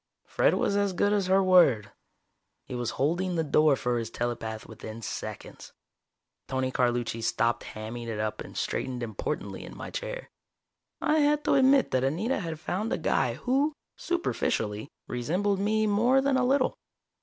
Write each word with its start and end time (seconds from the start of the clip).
Fred 0.25 0.55
was 0.55 0.75
as 0.75 0.93
good 0.93 1.13
as 1.13 1.27
her 1.27 1.43
word. 1.43 1.91
He 2.65 2.73
was 2.73 2.89
holding 2.97 3.35
the 3.35 3.43
door 3.43 3.75
for 3.75 3.99
his 3.99 4.09
telepath 4.09 4.65
within 4.65 5.03
seconds. 5.03 5.73
Tony 6.47 6.71
Carlucci 6.71 7.21
stopped 7.21 7.63
hamming 7.75 8.07
it 8.07 8.19
up 8.19 8.41
and 8.41 8.57
straightened 8.57 9.03
importantly 9.03 9.63
in 9.63 9.77
my 9.77 9.91
chair. 9.91 10.31
I 11.01 11.19
had 11.19 11.43
to 11.43 11.53
admit 11.53 11.91
that 11.91 12.03
Anita 12.03 12.39
had 12.39 12.59
found 12.59 12.91
a 12.91 12.97
guy 12.97 13.35
who, 13.35 13.73
superficially, 13.95 14.87
resembled 15.07 15.59
me 15.59 15.85
more 15.85 16.19
than 16.19 16.35
a 16.35 16.43
little. 16.47 16.73